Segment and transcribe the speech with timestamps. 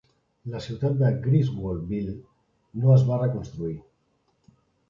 [0.53, 2.15] La ciutat de Griswoldville
[2.81, 3.75] no es va reconstruir.